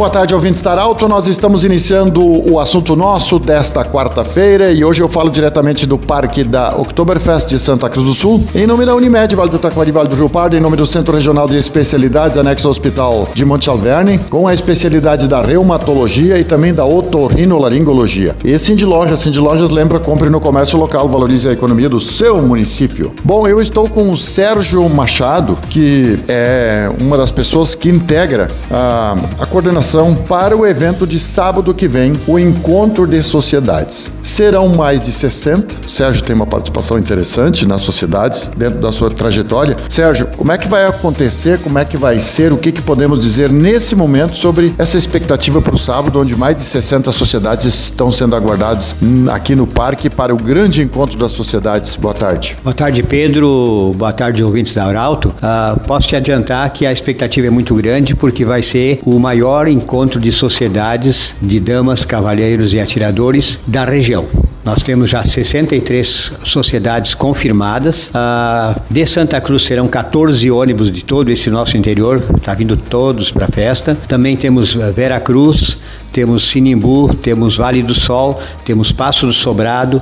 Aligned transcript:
Boa 0.00 0.08
tarde, 0.08 0.34
ouvintes 0.34 0.62
da 0.62 0.80
Alto. 0.80 1.06
Nós 1.06 1.26
estamos 1.26 1.62
iniciando 1.62 2.22
o 2.50 2.58
assunto 2.58 2.96
nosso 2.96 3.38
desta 3.38 3.84
quarta-feira 3.84 4.72
e 4.72 4.82
hoje 4.82 5.02
eu 5.02 5.10
falo 5.10 5.28
diretamente 5.28 5.84
do 5.84 5.98
Parque 5.98 6.42
da 6.42 6.74
Oktoberfest 6.74 7.50
de 7.50 7.60
Santa 7.60 7.86
Cruz 7.90 8.06
do 8.06 8.14
Sul, 8.14 8.42
em 8.54 8.66
nome 8.66 8.86
da 8.86 8.94
Unimed, 8.94 9.36
Vale 9.36 9.50
do 9.50 9.58
Taquari, 9.58 9.92
Vale 9.92 10.08
do 10.08 10.16
Rio 10.16 10.30
Pardo, 10.30 10.56
em 10.56 10.60
nome 10.60 10.74
do 10.74 10.86
Centro 10.86 11.14
Regional 11.14 11.46
de 11.46 11.58
Especialidades, 11.58 12.38
anexo 12.38 12.66
ao 12.66 12.70
Hospital 12.70 13.28
de 13.34 13.44
Monte 13.44 13.68
Alverne, 13.68 14.16
com 14.30 14.48
a 14.48 14.54
especialidade 14.54 15.28
da 15.28 15.42
reumatologia 15.42 16.38
e 16.38 16.44
também 16.44 16.72
da 16.72 16.86
otorrinolaringologia. 16.86 18.34
E 18.42 18.56
de 18.56 18.86
Lojas, 18.86 19.24
de 19.24 19.38
Lojas, 19.38 19.70
lembra, 19.70 20.00
compre 20.00 20.30
no 20.30 20.40
comércio 20.40 20.78
local, 20.78 21.10
valorize 21.10 21.46
a 21.46 21.52
economia 21.52 21.90
do 21.90 22.00
seu 22.00 22.40
município. 22.40 23.12
Bom, 23.22 23.46
eu 23.46 23.60
estou 23.60 23.86
com 23.86 24.10
o 24.10 24.16
Sérgio 24.16 24.88
Machado, 24.88 25.58
que 25.68 26.18
é 26.26 26.90
uma 26.98 27.18
das 27.18 27.30
pessoas 27.30 27.74
que 27.74 27.90
integra 27.90 28.50
a, 28.70 29.14
a 29.38 29.44
coordenação 29.44 29.89
para 30.28 30.56
o 30.56 30.66
evento 30.66 31.06
de 31.06 31.18
sábado 31.18 31.74
que 31.74 31.88
vem, 31.88 32.12
o 32.26 32.38
Encontro 32.38 33.06
de 33.06 33.22
Sociedades. 33.22 34.12
Serão 34.22 34.68
mais 34.68 35.02
de 35.02 35.12
60. 35.12 35.74
O 35.86 35.90
Sérgio 35.90 36.22
tem 36.22 36.34
uma 36.34 36.46
participação 36.46 36.98
interessante 36.98 37.66
nas 37.66 37.82
sociedades 37.82 38.50
dentro 38.56 38.78
da 38.78 38.92
sua 38.92 39.10
trajetória. 39.10 39.76
Sérgio, 39.88 40.28
como 40.36 40.52
é 40.52 40.58
que 40.58 40.68
vai 40.68 40.86
acontecer? 40.86 41.58
Como 41.58 41.78
é 41.78 41.84
que 41.84 41.96
vai 41.96 42.20
ser? 42.20 42.52
O 42.52 42.56
que, 42.56 42.70
que 42.70 42.80
podemos 42.80 43.20
dizer 43.20 43.50
nesse 43.50 43.96
momento 43.96 44.36
sobre 44.36 44.74
essa 44.78 44.96
expectativa 44.96 45.60
para 45.60 45.74
o 45.74 45.78
sábado, 45.78 46.20
onde 46.20 46.36
mais 46.36 46.56
de 46.56 46.62
60 46.62 47.10
sociedades 47.10 47.66
estão 47.66 48.12
sendo 48.12 48.36
aguardadas 48.36 48.94
aqui 49.32 49.56
no 49.56 49.66
parque 49.66 50.08
para 50.08 50.32
o 50.32 50.36
grande 50.36 50.82
encontro 50.82 51.18
das 51.18 51.32
sociedades? 51.32 51.96
Boa 51.96 52.14
tarde. 52.14 52.56
Boa 52.62 52.74
tarde, 52.74 53.02
Pedro. 53.02 53.94
Boa 53.96 54.12
tarde, 54.12 54.44
ouvintes 54.44 54.74
da 54.74 54.84
Arauto. 54.84 55.34
Uh, 55.38 55.80
posso 55.80 56.06
te 56.06 56.16
adiantar 56.16 56.70
que 56.70 56.86
a 56.86 56.92
expectativa 56.92 57.48
é 57.48 57.50
muito 57.50 57.74
grande 57.74 58.14
porque 58.14 58.44
vai 58.44 58.62
ser 58.62 59.00
o 59.04 59.18
maior 59.18 59.40
maior 59.40 59.68
encontro 59.80 60.20
de 60.20 60.30
sociedades 60.30 61.34
de 61.40 61.58
damas, 61.58 62.04
cavalheiros 62.04 62.74
e 62.74 62.80
atiradores 62.80 63.58
da 63.66 63.84
região. 63.84 64.26
Nós 64.62 64.82
temos 64.82 65.08
já 65.08 65.24
63 65.24 66.32
sociedades 66.44 67.14
confirmadas. 67.14 68.08
Uh, 68.10 68.78
de 68.90 69.06
Santa 69.06 69.40
Cruz 69.40 69.62
serão 69.62 69.88
14 69.88 70.50
ônibus 70.50 70.90
de 70.90 71.02
todo 71.02 71.30
esse 71.30 71.48
nosso 71.48 71.78
interior, 71.78 72.22
está 72.36 72.54
vindo 72.54 72.76
todos 72.76 73.30
para 73.30 73.46
a 73.46 73.48
festa. 73.48 73.96
Também 74.06 74.36
temos 74.36 74.76
ah, 74.76 74.90
Vera 74.90 75.18
Cruz, 75.18 75.78
temos 76.12 76.50
Sinimbu, 76.50 77.14
temos 77.14 77.56
Vale 77.56 77.82
do 77.82 77.94
Sol, 77.94 78.38
temos 78.64 78.92
Passo 78.92 79.26
do 79.26 79.32
Sobrado 79.32 80.00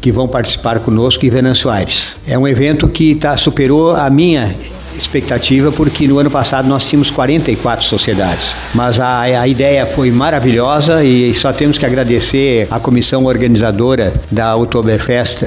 que 0.00 0.10
vão 0.10 0.26
participar 0.26 0.80
conosco 0.80 1.24
e 1.26 1.30
Venâncio 1.30 1.68
Aires. 1.68 2.16
É 2.26 2.38
um 2.38 2.48
evento 2.48 2.88
que 2.88 3.14
tá, 3.14 3.36
superou 3.36 3.92
a 3.92 4.08
minha 4.08 4.54
expectativa, 5.00 5.72
porque 5.72 6.06
no 6.06 6.18
ano 6.18 6.30
passado 6.30 6.68
nós 6.68 6.84
tínhamos 6.84 7.10
44 7.10 7.84
sociedades. 7.84 8.54
Mas 8.74 8.98
a, 8.98 9.20
a 9.20 9.48
ideia 9.48 9.86
foi 9.86 10.10
maravilhosa 10.10 11.02
e 11.04 11.34
só 11.34 11.52
temos 11.52 11.78
que 11.78 11.86
agradecer 11.86 12.66
à 12.70 12.78
comissão 12.78 13.24
organizadora 13.24 14.12
da 14.30 14.56
Oktoberfest 14.56 15.42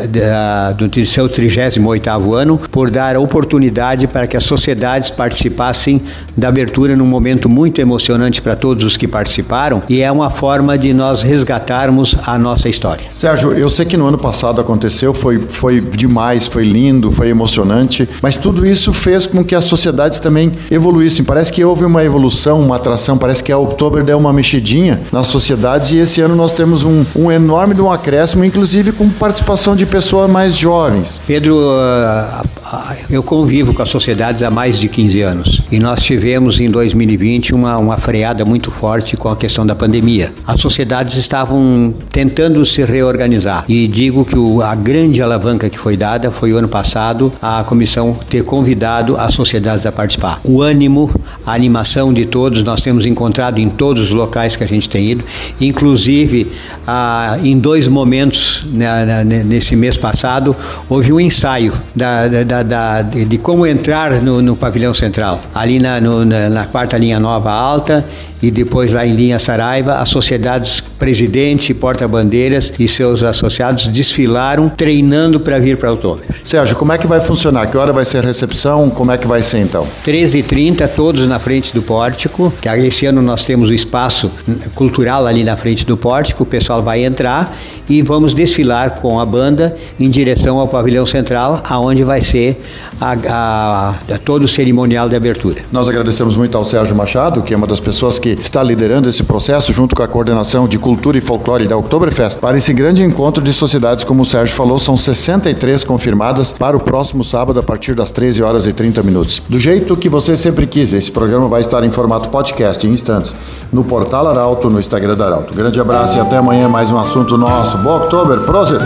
do 0.75 1.05
seu 1.05 1.29
38º 1.29 2.33
ano 2.33 2.59
por 2.71 2.89
dar 2.89 3.15
a 3.15 3.19
oportunidade 3.19 4.07
para 4.07 4.27
que 4.27 4.37
as 4.37 4.43
sociedades 4.43 5.09
participassem 5.09 6.01
da 6.35 6.49
abertura 6.49 6.95
num 6.95 7.05
momento 7.05 7.47
muito 7.47 7.79
emocionante 7.79 8.41
para 8.41 8.55
todos 8.55 8.83
os 8.83 8.97
que 8.97 9.07
participaram 9.07 9.83
e 9.87 10.01
é 10.01 10.11
uma 10.11 10.29
forma 10.29 10.77
de 10.77 10.93
nós 10.93 11.21
resgatarmos 11.21 12.15
a 12.25 12.37
nossa 12.37 12.69
história. 12.69 13.05
Sérgio, 13.15 13.53
eu 13.53 13.69
sei 13.69 13.85
que 13.85 13.97
no 13.97 14.07
ano 14.07 14.17
passado 14.17 14.59
aconteceu, 14.59 15.13
foi, 15.13 15.39
foi 15.49 15.81
demais, 15.81 16.47
foi 16.47 16.63
lindo, 16.63 17.11
foi 17.11 17.29
emocionante, 17.29 18.07
mas 18.21 18.37
tudo 18.37 18.65
isso 18.65 18.93
fez 18.93 19.25
com 19.25 19.42
que 19.43 19.55
as 19.55 19.65
sociedades 19.65 20.19
também 20.19 20.51
evoluíssem. 20.71 21.23
Parece 21.23 21.51
que 21.51 21.63
houve 21.63 21.85
uma 21.85 22.03
evolução, 22.03 22.61
uma 22.61 22.77
atração, 22.77 23.17
parece 23.17 23.43
que 23.43 23.51
a 23.51 23.57
Oktober 23.57 24.03
deu 24.03 24.17
uma 24.17 24.33
mexidinha 24.33 25.01
nas 25.11 25.27
sociedades 25.27 25.91
e 25.91 25.97
esse 25.97 26.21
ano 26.21 26.35
nós 26.35 26.53
temos 26.53 26.83
um, 26.83 27.05
um 27.15 27.31
enorme 27.31 27.73
um 27.83 27.91
acréscimo, 27.91 28.43
inclusive 28.45 28.91
com 28.91 29.09
participação 29.09 29.75
de 29.75 29.85
pessoas 29.85 30.29
mais 30.29 30.55
jovens. 30.55 31.21
Pedro, 31.25 31.59
ah, 31.59 32.43
ah, 32.65 32.95
eu 33.09 33.21
convivo 33.21 33.73
com 33.73 33.81
as 33.81 33.89
sociedades 33.89 34.41
há 34.41 34.49
mais 34.49 34.79
de 34.79 34.87
15 34.87 35.21
anos 35.21 35.61
e 35.71 35.79
nós 35.79 36.01
tivemos 36.01 36.59
em 36.59 36.69
2020 36.69 37.53
uma, 37.53 37.77
uma 37.77 37.97
freada 37.97 38.45
muito 38.45 38.71
forte 38.71 39.17
com 39.17 39.29
a 39.29 39.35
questão 39.35 39.65
da 39.65 39.75
pandemia. 39.75 40.33
As 40.47 40.59
sociedades 40.61 41.17
estavam 41.17 41.93
tentando 42.11 42.65
se 42.65 42.83
reorganizar 42.83 43.65
e 43.67 43.87
digo 43.87 44.25
que 44.25 44.37
o, 44.37 44.61
a 44.61 44.75
grande 44.75 45.21
alavanca 45.21 45.69
que 45.69 45.77
foi 45.77 45.97
dada 45.97 46.31
foi 46.31 46.53
o 46.53 46.57
ano 46.57 46.67
passado 46.67 47.31
a 47.41 47.63
comissão 47.63 48.17
ter 48.29 48.43
convidado 48.43 49.17
as 49.17 49.32
sociedades 49.33 49.85
a 49.85 49.91
participar. 49.91 50.39
O 50.43 50.61
ânimo, 50.61 51.09
a 51.45 51.53
animação 51.53 52.13
de 52.13 52.25
todos, 52.25 52.63
nós 52.63 52.81
temos 52.81 53.05
encontrado 53.05 53.59
em 53.59 53.69
todos 53.69 54.03
os 54.03 54.11
locais 54.11 54.55
que 54.55 54.63
a 54.63 54.67
gente 54.67 54.89
tem 54.89 55.11
ido, 55.11 55.23
inclusive 55.59 56.51
ah, 56.87 57.37
em 57.43 57.57
dois 57.57 57.87
momentos 57.87 58.65
né, 58.71 59.23
né 59.23 59.43
nesse 59.43 59.75
mês 59.75 59.97
passado, 59.97 60.55
houve 60.89 61.11
um 61.11 61.19
ensaio 61.19 61.73
da, 61.95 62.27
da, 62.27 62.63
da, 62.63 63.01
de 63.01 63.37
como 63.37 63.65
entrar 63.65 64.21
no, 64.21 64.41
no 64.41 64.55
pavilhão 64.55 64.93
central, 64.93 65.41
ali 65.53 65.79
na, 65.79 65.99
no, 65.99 66.25
na, 66.25 66.49
na 66.49 66.65
quarta 66.65 66.97
linha 66.97 67.19
nova 67.19 67.51
alta 67.51 68.05
e 68.43 68.51
depois 68.51 68.91
lá 68.91 69.05
em 69.05 69.13
linha 69.13 69.39
Saraiva, 69.39 69.95
as 69.95 70.09
sociedades 70.09 70.83
presidente, 70.99 71.73
porta-bandeiras 71.73 72.73
e 72.77 72.87
seus 72.89 73.23
associados 73.23 73.87
desfilaram 73.87 74.67
treinando 74.67 75.39
para 75.39 75.59
vir 75.59 75.77
para 75.77 75.91
o 75.91 75.93
Oktober. 75.95 76.25
Sérgio, 76.43 76.75
como 76.75 76.91
é 76.91 76.97
que 76.97 77.07
vai 77.07 77.21
funcionar? 77.21 77.67
Que 77.67 77.77
hora 77.77 77.93
vai 77.93 78.03
ser 78.03 78.17
a 78.17 78.21
recepção? 78.21 78.89
Como 78.89 79.11
é 79.11 79.17
que 79.17 79.22
vai 79.27 79.41
ser 79.41 79.59
então? 79.59 79.87
13h30, 80.05 80.87
todos 80.89 81.27
na 81.27 81.39
frente 81.39 81.73
do 81.73 81.81
pórtico. 81.81 82.53
Esse 82.77 83.05
ano 83.05 83.21
nós 83.21 83.43
temos 83.43 83.69
o 83.69 83.73
espaço 83.73 84.31
cultural 84.75 85.25
ali 85.27 85.43
na 85.43 85.55
frente 85.55 85.85
do 85.85 85.97
pórtico. 85.97 86.43
O 86.43 86.45
pessoal 86.45 86.81
vai 86.81 87.03
entrar 87.03 87.57
e 87.89 88.01
vamos 88.01 88.33
desfilar 88.33 89.01
com 89.01 89.19
a 89.19 89.25
banda 89.25 89.75
em 89.99 90.09
direção 90.09 90.59
ao 90.59 90.67
pavilhão 90.67 91.05
central, 91.05 91.61
aonde 91.69 92.03
vai 92.03 92.21
ser 92.21 92.61
a, 92.99 93.15
a, 93.27 93.89
a, 94.13 94.17
todo 94.17 94.43
o 94.43 94.47
cerimonial 94.47 95.09
de 95.09 95.15
abertura. 95.15 95.61
Nós 95.71 95.87
agradecemos 95.87 96.37
muito 96.37 96.57
ao 96.57 96.65
Sérgio 96.65 96.95
Machado, 96.95 97.41
que 97.41 97.53
é 97.53 97.57
uma 97.57 97.67
das 97.67 97.79
pessoas 97.79 98.17
que 98.17 98.29
está 98.29 98.63
liderando 98.63 99.09
esse 99.09 99.23
processo, 99.23 99.73
junto 99.73 99.95
com 99.95 100.03
a 100.03 100.07
coordenação 100.07 100.67
de 100.67 100.77
cultura 100.77 101.17
e 101.17 101.21
folclore 101.21 101.67
da 101.67 101.77
Oktoberfest, 101.77 102.39
para 102.39 102.57
esse 102.57 102.73
grande 102.73 103.03
encontro 103.03 103.43
de 103.43 103.53
sociedades, 103.53 104.03
como 104.03 104.23
o 104.23 104.25
Sérgio 104.25 104.55
falou, 104.55 104.79
são 104.79 104.97
63 104.97 105.83
confirmadas 105.83 106.51
para 106.51 106.77
o 106.77 106.79
próximo 106.79 107.23
sábado, 107.23 107.59
a 107.59 107.63
partir 107.63 107.95
das 107.95 108.11
13 108.11 108.41
horas 108.41 108.65
e 108.65 108.73
30 108.73 109.02
minutos. 109.05 109.41
Do 109.47 109.59
jeito 109.59 109.95
que 109.95 110.09
você 110.09 110.35
sempre 110.35 110.65
quis, 110.65 110.93
esse 110.93 111.11
programa 111.11 111.47
vai 111.47 111.61
estar 111.61 111.83
em 111.83 111.91
formato 111.91 112.29
podcast 112.29 112.85
em 112.85 112.91
instantes, 112.91 113.35
no 113.71 113.83
portal 113.83 114.27
Arauto, 114.27 114.69
no 114.69 114.79
Instagram 114.79 115.15
da 115.15 115.25
Arauto. 115.25 115.53
Grande 115.53 115.79
abraço 115.79 116.17
e 116.17 116.19
até 116.19 116.37
amanhã 116.37 116.67
mais 116.67 116.89
um 116.89 116.97
assunto 116.97 117.37
nosso. 117.37 117.77
Bom 117.79 117.97
Oktober, 117.97 118.39
Prosit! 118.41 118.79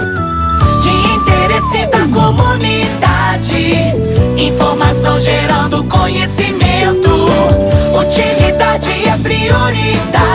De 0.81 0.89
interesse 1.15 1.85
da 1.87 2.07
comunidade, 2.13 3.73
informação 4.37 5.19
gerando 5.19 5.83
conhecimento. 5.85 7.09
Utilidade 7.99 8.89
é 9.07 9.17
prioridade 9.17 10.26